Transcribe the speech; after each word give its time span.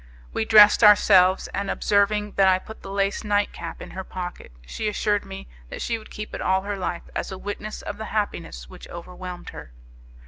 We 0.33 0.45
dressed 0.45 0.83
ourselves, 0.83 1.47
and 1.49 1.69
observing 1.69 2.31
that 2.31 2.47
I 2.47 2.57
put 2.57 2.81
the 2.81 2.89
lace 2.89 3.23
night 3.23 3.53
cap 3.53 3.83
in 3.83 3.91
her 3.91 4.03
pocket 4.03 4.51
she 4.65 4.87
assured 4.87 5.25
me 5.25 5.47
that 5.69 5.79
she 5.79 5.99
would 5.99 6.09
keep 6.09 6.33
it 6.33 6.41
all 6.41 6.63
her 6.63 6.75
life 6.75 7.03
as 7.15 7.31
a 7.31 7.37
witness 7.37 7.83
of 7.83 7.97
the 7.99 8.05
happiness 8.05 8.67
which 8.67 8.87
overwhelmed 8.87 9.49
her. 9.49 9.73